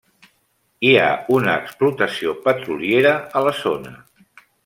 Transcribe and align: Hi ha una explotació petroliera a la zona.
Hi 0.87 0.93
ha 1.01 1.09
una 1.35 1.53
explotació 1.65 2.35
petroliera 2.49 3.13
a 3.41 3.47
la 3.49 3.55
zona. 3.61 3.93